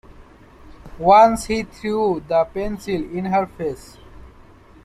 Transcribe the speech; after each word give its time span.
Once 0.97 1.45
he 1.45 1.61
threw 1.61 2.23
the 2.27 2.43
pencil 2.45 2.95
in 3.15 3.25
her 3.25 3.45
face. 3.45 3.99